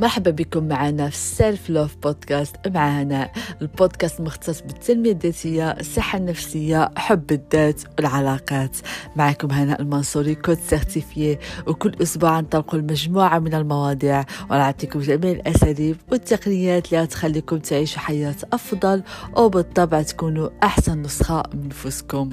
[0.00, 6.90] مرحبا بكم معنا في Self Love Podcast مع هناء البودكاست مختص بالتنمية الذاتية الصحة النفسية
[6.96, 8.76] حب الذات والعلاقات.
[9.16, 16.92] معكم هناء المنصوري coach certifiée وكل أسبوع نطلق المجموعة من المواضيع ونعطيكم جميع الأساليب والتقنيات
[16.92, 19.02] اللي تخليكم تعيشوا حياة أفضل
[19.36, 22.30] وبالطبع تكونوا أحسن نسخة من نفسكم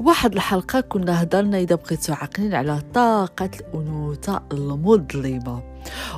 [0.00, 5.70] واحد الحلقة كنا هضرنا إذا بقيتوا عاقلين على طاقة الأنوثة المظلمة.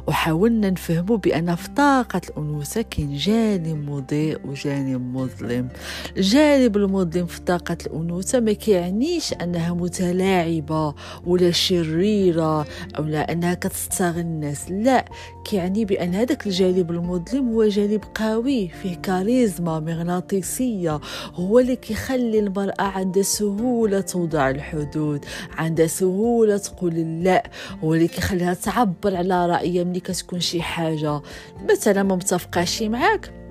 [0.07, 5.69] وحاولنا نفهموا بأن في طاقة الأنوثة كاين جانب مضيء وجانب مظلم.
[6.17, 10.95] الجانب المظلم في طاقة الأنوثة ما كيعنيش أنها متلاعبة
[11.27, 12.67] ولا شريرة
[12.99, 15.05] أو لا أنها كتستغل الناس لا.
[15.45, 21.01] كيعني بأن هذاك الجانب المظلم هو جانب قوي فيه كاريزما مغناطيسية.
[21.35, 25.25] هو اللي كيخلي المرأة عندها سهولة توضع الحدود
[25.59, 26.95] عندها سهولة تقول
[27.25, 27.51] لا.
[27.85, 31.21] هو اللي كيخليها تعبر على رأيها ملي كتكون شي حاجة.
[31.71, 33.42] مثلا ما متفقاش معاك.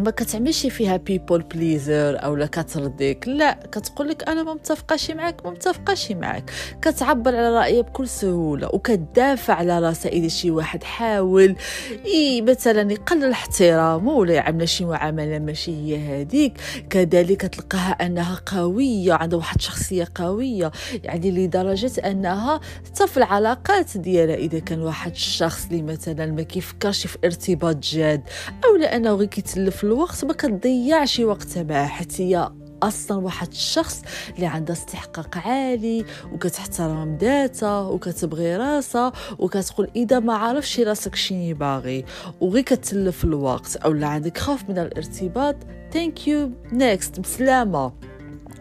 [0.00, 3.28] ما كتعملش فيها بيبول بليزر أو لا كترضيك.
[3.28, 6.50] لا كتقول لك أنا ما متفقاش معاك ما متفقاش معاك.
[6.82, 10.82] كتعبر على رايها بكل سهولة وكتدافع على راسها اذا شي واحد.
[10.84, 11.56] حاول.
[12.04, 16.52] إي مثلا يقلل احترامه ولا يعمل شي معاملة ماشي هي هذيك
[16.90, 20.72] كذلك تلقاها أنها قوية عندها واحد شخصية قوية.
[21.04, 27.06] يعني لدرجة أنها حتى في العلاقات ديالها إذا كان واحد الشخص اللي مثلا ما كيفكرش
[27.06, 28.22] في ارتباط جاد
[28.64, 31.20] أو لأنه غير كيتلف الوقت ما كتضيعش
[31.56, 32.50] معاه حتى هي
[32.82, 34.02] أصلا واحد الشخص
[34.34, 42.04] اللي عنده استحقاق عالي وكتحترم ذاتها وكتبغي راسها وكتقول إذا ما عرفش راسك شنو باغي.
[42.40, 45.56] وغير كتلف الوقت أو لا عندك خوف من الارتباط.
[45.92, 47.92] thank you next بسلامة.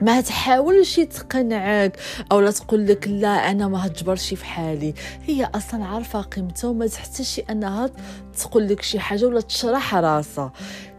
[0.02, 2.00] ما تحاولش تقنعك
[2.32, 4.94] أو لا تقول لك لا أنا ما هتجبرش في حالي.
[5.26, 7.90] هي أصلا عارفة قيمتها وما تحتاجش أنها
[8.38, 10.52] تقول لك شي حاجة ولا تشرح راسها.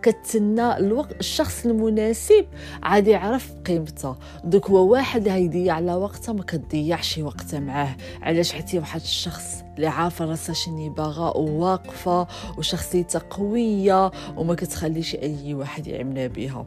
[0.02, 2.46] كتسنى الوقت الشخص المناسب
[2.82, 7.96] عادي يعرف قيمته دوك هو واحد هيضيع على وقته ما كتضيعش وقته معاه.
[8.22, 12.26] علاش؟ حتى واحد الشخص اللي عارفة راسها شنو باغا وواقفة
[12.58, 16.66] وشخصيتها قوية وما كتخليش أي واحد يعملها بها.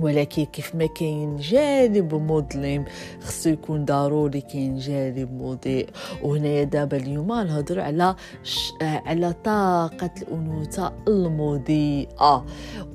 [0.00, 2.84] ولكن كيف ما كاين جانب مظلم
[3.20, 5.88] خصو يكون ضروري كاين جانب مضيء.
[6.22, 8.72] وهنايا دابا اليوم نهضروا على ش...
[8.82, 12.46] على طاقة الأنوثة المضيئة.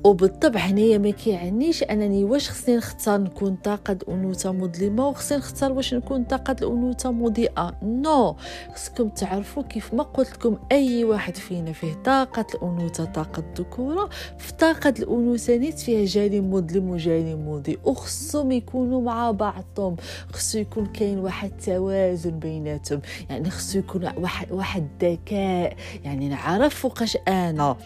[0.04, 5.94] وبالطبع هنايا ما كيعنيش أنني واش خصني نختار نكون طاقة الانوثه مظلمة وخصني نختار واش
[5.94, 7.74] نكون طاقة الأنوثة مضيئة.
[7.82, 8.32] نو!
[8.32, 8.72] no.
[8.74, 14.08] خصكم تعرفوا كيف ما قلت لكم أي واحد فينا فيه طاقة الأنوثة طاقة الذكورة
[14.38, 19.96] في طاقه الأنوثة نيت فيها جانب مظلم وجانب مضيء وخصهم يكونوا مع بعضهم.
[20.32, 23.00] خصو يكون كاين واحد التوازن بيناتهم.
[23.30, 25.76] يعني خصو يكون واحد واحد الذكاء.
[26.04, 27.76] يعني نعرف فوقاش أنا.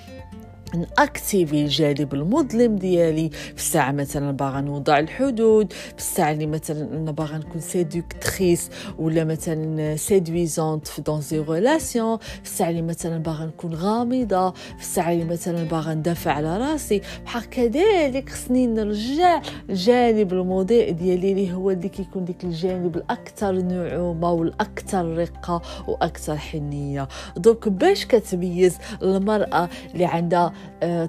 [0.77, 3.29] ن activer الجانب المظلم ديالي.
[3.31, 9.25] في الساعة مثلا باغا نوضع الحدود في الساعة اللي مثلا أنا باغا نكون séductrice ولا
[9.25, 15.13] مثلا séduisante في dans les relations في الساعة اللي مثلا باغا نكون غامضة في الساعة
[15.13, 17.03] اللي مثلا باغا ندافع على راسي.
[17.25, 24.33] بحال كذلك خصني نرجع الجانب المضيء ديالي اللي هو اللي كيكون ديك الجانب الأكثر نعومة
[24.33, 27.09] والأكثر رقة وأكثر حنية.
[27.37, 30.53] دوك باش كتميز المرأة اللي عندها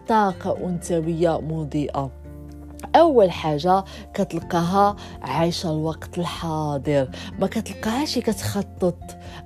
[0.08, 2.12] طاقة أنثوية مضيئة
[2.96, 7.10] أول حاجة كتلقاها عايشة الوقت الحاضر
[7.40, 8.98] ما كتلقاهاش كتخطط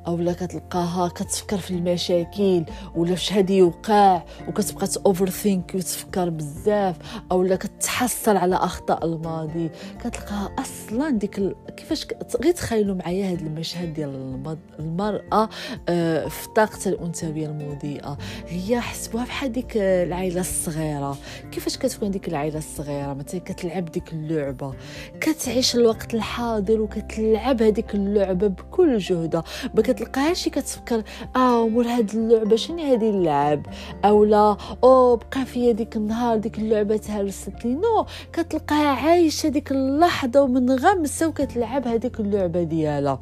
[0.08, 2.64] أو لا كتلقاها كتفكر في المشاكل
[2.96, 6.96] ولا في شهادي يوقع وكتبقى اوفر ثينك وتفكر بزاف
[7.32, 9.70] أو لا كتحصل على أخطاء الماضي
[10.04, 11.56] كتلقاها أصلا ديك.
[11.78, 12.08] كيفاش
[12.44, 15.50] غير تخيلوا معايا هذا المشهد ديال المرأة
[15.90, 18.18] آه، في طاقة الأنثوية المضيئة.
[18.48, 21.18] هي حسبوها بحال ديك العائله الصغيرة.
[21.52, 24.74] كيفاش كتكون ديك العائله الصغيرة؟ مثلا كتلعب ديك اللعبة.
[25.22, 29.44] كتعيش الوقت الحاضر وكتلعب هذيك اللعبة بكل جهدها
[29.76, 31.04] ما كتلقاهاش كتفكر
[31.36, 33.66] آه مور هاد اللعبة شنو هادي اللعب؟
[34.06, 37.74] أو لا أو بقى فيا ديك النهار ديك اللعبة تهرست لي.
[37.74, 43.22] non كتلقاها عايشة ديك اللحظة ومنغمسه وكتلعب هذيك اللعبة ديالها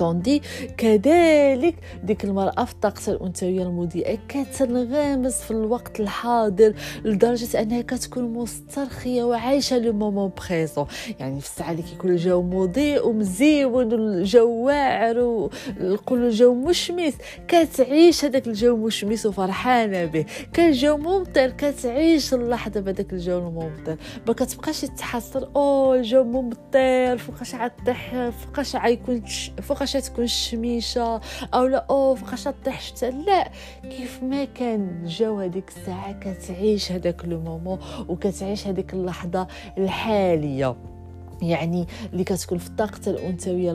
[0.00, 0.42] tandis que
[0.76, 1.74] كذلك
[2.04, 6.74] ديك المرأة في الطاقة الأنثوية المضيئة كتنغمس في الوقت الحاضر
[7.04, 10.86] لدرجة أنها كتكون مسترخية وعايشة le moment présent.
[11.18, 17.14] يعني في الساعة اللي كيكون الجو مضيء ومزيون والجو واعر ونقولوا الجو مشمس.
[17.48, 20.24] كتعيش هذاك الجو مشمس وفرحانة به.
[20.52, 23.96] كان الجو ممطر كتعيش اللحظة بهذاك الجو الممطر.
[24.28, 29.22] ما كتبقاش تحصل أو الجو ممطر فوقاش عطيح فوقاش عيكون
[29.62, 31.20] فوقاش فوقاش تكون الشميشة
[31.54, 33.06] أو لا أو فوقاش طيح شتا.
[33.06, 33.50] لا
[33.82, 37.78] كيف ما كان جاو هذيك الساعة كتعيش هذاك لو مومون
[38.08, 39.46] وكتعيش هذيك اللحظة
[39.78, 40.76] الحالية.
[41.42, 43.70] يعني اللي كتكون في الطاقة الأنثوية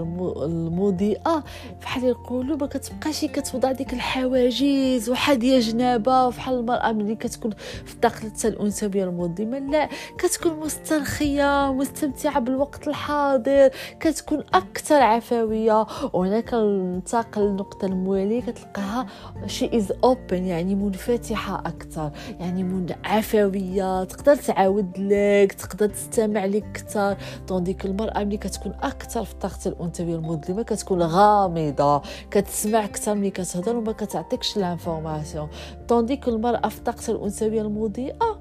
[0.45, 1.43] المضيئة.
[1.81, 7.51] بحال يقولوا ما كتبقاش كتوضع ديك الحواجز وحاديه جنابه وفحال المرأة ملي كتكون
[7.85, 13.69] في الطاقة الأنثوية المظلمه لا كتكون مسترخية مستمتعة بالوقت الحاضر
[13.99, 15.87] كتكون أكثر عفوية.
[16.13, 19.05] وهنا كننتقل للنقطه الموالية كتلقاها
[19.45, 26.65] she is open يعني منفتحة أكثر يعني من عفويه تقدر تعاود لك تقدر تستمع لك
[26.65, 27.17] أكثر.
[27.55, 33.29] tandis que المرأة ملي كتكون أكثر في الطاقة الأنثوية المظلمة كتكون غامضة كتسمع أكثر ملي
[33.29, 35.47] كتهضر وما كتعطيكش l'information
[35.87, 38.39] tandis que المرأة في الطاقة الأنثوية المضيئة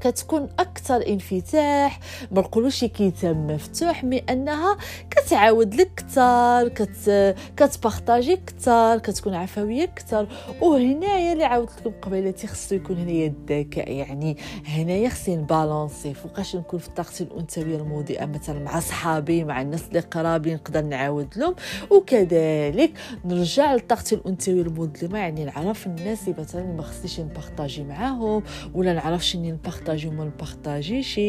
[0.00, 2.00] كتكون أكثر انفتاح
[2.32, 4.76] ما نقولوش كتاب مفتوح mais أنها
[5.10, 10.28] كتعاود لك كثر كت كت partager كثر كتكون عفوية كثر
[10.60, 14.36] وهنايا اللي عاودت لكم قبيلتي خصو يكون هنايا الذكاء يعني
[14.66, 20.00] هنايا خصني نبالونسي فوقاش نكون في طاقتي الانثويه المضيئة مثلا مع صحابي مع الناس اللي
[20.00, 21.54] قراب لي نقدر نعاود لهم.
[21.90, 22.92] وكذلك
[23.24, 28.42] نرجع لطاقتي الانثويه المظلمة يعني نعرف الناس اللي مثلا ما خصنيش نبارطاجي معاهم
[28.74, 31.20] ولا نعرف شنو نبارطاجي نبارطاجي وما نبارطاجيش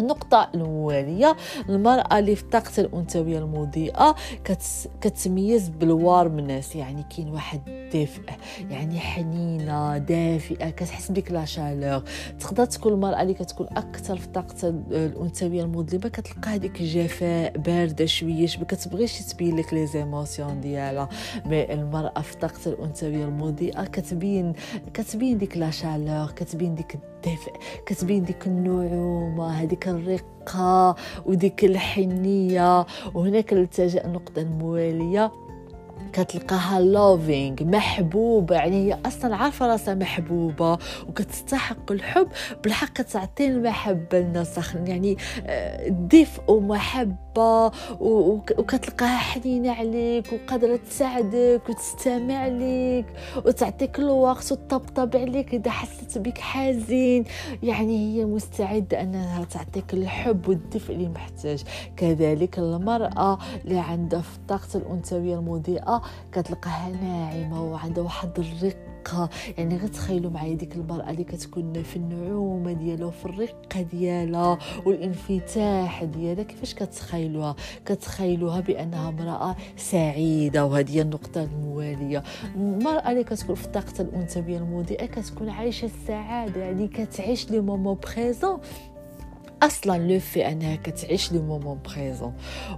[0.00, 1.36] النقطة الأولية
[1.68, 4.14] المرأة اللي في طاقة الأنثوية المضيئة
[5.00, 7.60] كتميز بالوارمنس يعني كاين واحد
[7.94, 8.22] دفء
[8.70, 12.02] يعني حنينة دافئة كتحس بك لا شالور.
[12.40, 18.48] تقدر تكون المرأة اللي كتكون أكثر في طاقة الأنثوية المظلمة كتلقى هذيك جفاء باردة شوية
[18.58, 21.08] ما كتبغيش تبين لك لي زيموسيون ديالها.
[21.46, 24.52] المرأة في طاقة الأنثوية المضيئة كتبين
[24.94, 27.52] كتبين ديك لا شالور كتبين ديك الدفء
[27.86, 30.96] كتبين ديك النعومة هذيك الرقة
[31.26, 35.32] وديك الحنية وهناك نلتجئ النقطة الموالية
[36.12, 40.78] كتلقاها لوفينغ محبوبة يعني هي أصلا عارفة راسها محبوبة
[41.08, 42.28] وكتستحق الحب.
[42.64, 45.16] بالحق كتعطي المحبة للناس يعني
[45.46, 47.70] آه، دفء ومحبة
[48.00, 53.06] وكتلقاها حنينه عليك وقادرة تساعدك وتستمع لك
[53.46, 57.24] وتعطيك الوقت وتطبطب عليك إذا حسيت بك حزين.
[57.62, 61.62] يعني هي مستعدة أنها تعطيك الحب والدفء اللي محتاج.
[61.96, 65.40] كذلك المرأة اللي عندها في الطاقة الأنثوية
[66.32, 73.06] كتلقاها ناعمة وعندها واحد الرقه يعني غتخيلوا معايا ديك المرأة اللي كتكون في النعومة ديالها
[73.06, 76.44] وفي الرقة ديالها والانفتاح ديالها.
[76.44, 77.56] كيفاش كتخيلوها؟
[77.86, 82.22] كتخيلوها بأنها امرأة سعيدة وهذه هي النقطة الموالية.
[82.56, 88.58] المرأة اللي كتكون في الطاقه الانثويه المضيئه كتكون عايشة السعادة يعني كتعيش لي مومون بريزون
[89.62, 92.32] أصلا le fait أنها كتعيش le moment présent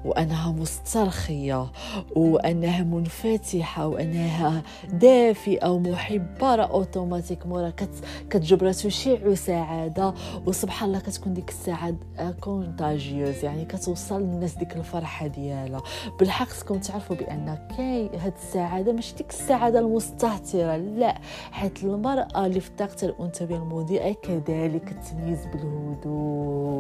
[0.05, 1.73] وأنها مسترخية
[2.17, 4.63] وأنها منفتحة وأنها
[4.93, 7.91] دافئة ومحبة راه automatiquement راه كت
[8.31, 10.15] كتجبر تشيع سعاده
[10.47, 11.97] وسبحان الله كتكون ديك السعاده
[12.41, 15.83] contagieuse يعني كتوصل للناس ديك الفرحة ديالها.
[16.19, 21.19] بالحق خصكم تعرفوا بأن كاي هاد السعاده ماشي ديك السعاده المستهترة لا.
[21.53, 26.72] حيت المرأة اللي في الطاقة الانثويه المضيئه كذلك تميز بالهدوء.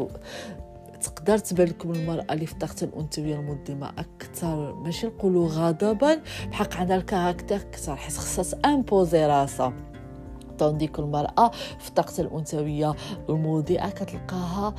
[1.02, 4.74] تقدر تبان لكم المرأة اللي في الطاقة الأنثوية المظلمة أكثر.
[4.74, 6.20] ماشي نقولوا غضبا.
[6.50, 9.72] بحق عندها ال caractère أكثر حيت خصها ت imposer راسها.
[10.58, 12.94] tandis que المرأة في الأنثوية
[13.28, 14.74] المضيئة كتلقاها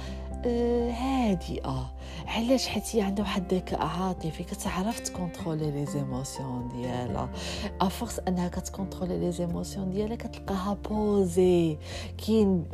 [0.45, 1.92] آه، هادئة.
[2.27, 7.29] علاش حيت هي عندها واحد الذكاء عاطفي كتعرف ت contrôler les émotions ديالها.
[7.81, 11.77] à force انها كت contrôler les émotions ديالها كتلقاها posée
[12.17, 12.65] كي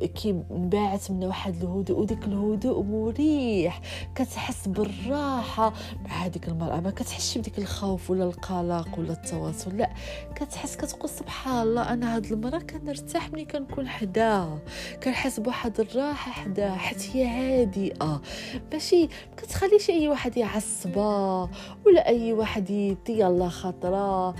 [0.49, 3.81] باعت من واحد الهدوء وديك الهدوء مريح.
[4.15, 5.73] كتحس بالراحة.
[6.03, 9.73] مع هذيك المرأة ما كتحسش بديك الخوف ولا القلق ولا التوتر.
[9.73, 9.89] لا
[10.35, 11.93] كتحس كتقول سبحان الله.
[11.93, 14.59] أنا هاد المرأة كنرتاح ملي كنكون حداها.
[15.03, 16.75] كنحس بواحد الراحة حداها.
[16.75, 18.21] حيت هي هادئه
[18.73, 21.49] ماشي كتخليش أي واحد يعصبها
[21.85, 24.35] ولا أي واحد يدي الله خاطرها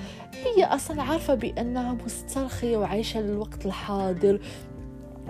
[0.45, 4.39] هي أصلا عارفة بأنها مسترخية وعايشة للوقت الحاضر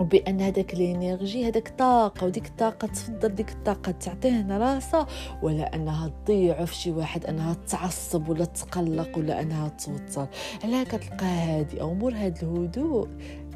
[0.00, 5.06] وبأن هذاك ال energy هذاك طاقة وديك الطاقة تفضل ديك الطاقة تعطيه راسها
[5.42, 10.26] ولا أنها تضيع في شي واحد أنها تعصب ولا تقلق ولا أنها توتر.
[10.64, 13.08] علاه كتلقاها هادئه امور هذا الهدوء.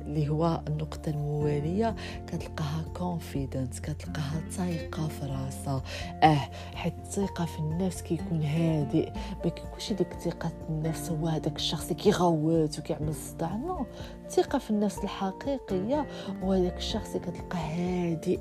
[0.07, 1.95] اللي هو النقطة الموالية.
[2.27, 5.83] كتلقاها confident كتلقاها ثقه في راسها.
[6.23, 9.13] آه حيت الثقه في النفس كيكون هادئ.
[9.45, 13.57] ما كيكونش ديك ثقه النفس هو هذاك الشخص اللي كيغوت وكيعمل صداع.
[13.57, 13.87] نو
[14.25, 16.07] الثقه في النفس الحقيقية
[16.43, 18.41] هو الشخص اللي كتلقاه هادئ.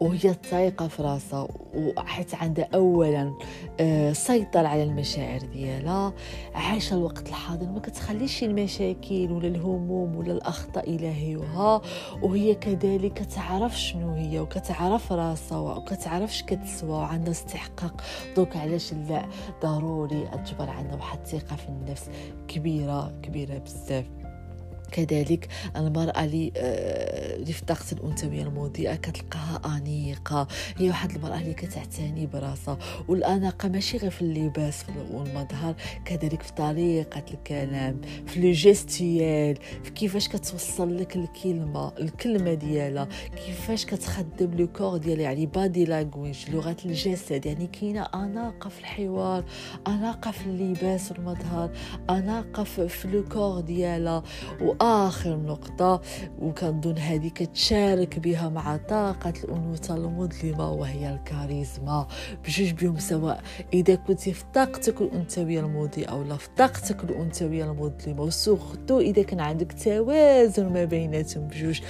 [0.00, 3.34] وهي الثقة في راسها وحيت عندها أولا
[3.80, 6.12] آه، سيطر على المشاعر ديالها.
[6.54, 11.80] عايشة الوقت الحاضر ما كتخليش المشاكل ولا الهموم ولا الأخطاء إلهيها
[12.22, 18.02] وهي كذلك كتعرف شنو هي وكتعرف راسها وكتعرف كتسوى وعندها استحقاق.
[18.36, 19.26] دوك علاش لا؟
[19.62, 22.10] ضروري أجبر عندها واحد الثقة في النفس
[22.48, 24.27] كبيرة كبيرة بزاف.
[24.92, 30.48] كذلك المرأة اللي في طاقة الأنثوية المضيئة كتلقاها أنيقة.
[30.76, 32.78] هي واحد المرأة اللي كتعتني براسها.
[33.08, 40.28] والأناقة ماشي غير في اللباس والمظهر كذلك في طريقة الكلام في le gestuel في كيفاش
[40.28, 47.46] كتوصل لك الكلمة الكلمة ديالها كيفاش كتخدم le corps ديالها يعني body language لغة الجسد.
[47.46, 49.44] يعني كاينة أناقة في الحوار
[49.86, 51.70] أناقة في اللباس والمظهر
[52.10, 54.22] أناقة في le corps ديالها.
[54.80, 56.00] واخر نقطة
[56.38, 62.06] وكنظن هذه كتشارك بها مع طاقة الأنوثة المظلمة وهي الكاريزما.
[62.44, 63.40] بجوج بهم سواء
[63.72, 68.22] إذا كنت في طاقتك الأنثوية المضيئه ولا في طاقتك الأنثوية المظلمة.
[68.22, 71.80] وسورتو إذا كان عندك توازن ما بيناتهم بجوج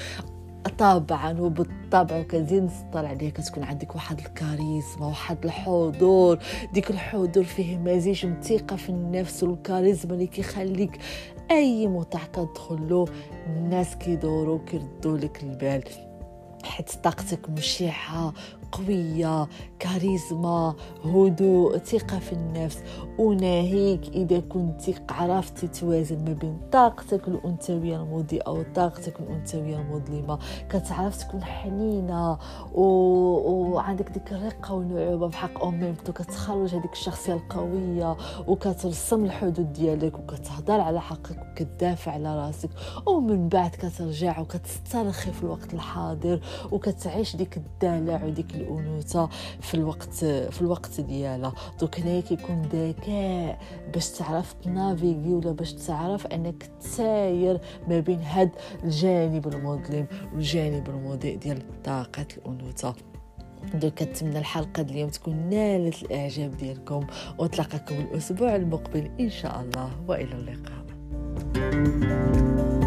[0.78, 6.38] طبعا وبالطبع وكنزيد نسطر عليها كتكون عندك واحد الكاريزما واحد الحضور.
[6.72, 10.98] ديك الحضور فيه مزيج من الثقة في النفس والكاريزما اللي كيخليك
[11.50, 13.08] أي متع كتدخلو
[13.46, 15.84] الناس كيدورو كيردوا لك البال.
[16.64, 18.32] حيت طاقتك مشيحة
[18.72, 22.82] قوية كاريزما هدوء ثقة في النفس.
[23.18, 30.38] وناهيك إذا كنت عرفتي توازن ما بين طاقتك الأنثوية المضيئة وطاقتك الأنثوية المظلمة.
[30.68, 32.38] كتعرف تكون حنينة
[32.74, 32.82] و...
[33.48, 38.16] وعندك ديك الرقة والنعوبة بحق أميمتو كتخرج هذيك الشخصية القوية
[38.46, 42.70] وكترسم الحدود ديالك وكتهضر على حقك وكتدافع على راسك.
[43.06, 46.40] ومن بعد كترجع وكتسترخي في الوقت الحاضر
[46.72, 49.28] وكتعيش ديك الدلع وديك الأنوثة.
[49.68, 53.58] في الوقت في الوقت ديالها دوك هنايا كيكون ذكاء
[53.94, 58.50] باش تعرف تنافيغي ولا باش تعرف أنك تساير ما بين هاد
[58.84, 62.94] الجانب المظلم والجانب المضيء ديال طاقة الأنوثة.
[63.74, 67.06] دوك كنتمنى الحلقة اليوم تكون نالت الإعجاب ديالكم.
[67.38, 69.90] وتلاقاكم الأسبوع المقبل إن شاء الله.
[70.08, 70.78] وإلى اللقاء.
[71.54, 72.77] thank you